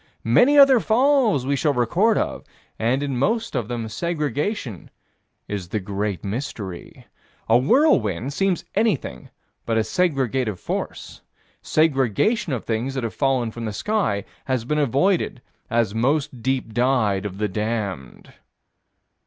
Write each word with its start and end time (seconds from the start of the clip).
Many 0.25 0.57
other 0.57 0.79
falls 0.79 1.45
we 1.45 1.55
shall 1.55 1.73
have 1.73 1.77
record 1.77 2.17
of, 2.17 2.43
and 2.79 3.03
in 3.03 3.19
most 3.19 3.55
of 3.55 3.67
them 3.67 3.87
segregation 3.87 4.89
is 5.47 5.69
the 5.69 5.79
great 5.79 6.23
mystery. 6.23 7.05
A 7.47 7.55
whirlwind 7.59 8.33
seems 8.33 8.65
anything 8.73 9.29
but 9.63 9.77
a 9.77 9.81
segregative 9.83 10.57
force. 10.59 11.21
Segregation 11.61 12.51
of 12.51 12.65
things 12.65 12.95
that 12.95 13.03
have 13.03 13.13
fallen 13.13 13.51
from 13.51 13.65
the 13.65 13.73
sky 13.73 14.25
has 14.45 14.65
been 14.65 14.79
avoided 14.79 15.39
as 15.69 15.93
most 15.93 16.41
deep 16.41 16.73
dyed 16.73 17.23
of 17.23 17.37
the 17.37 17.47
damned. 17.47 18.33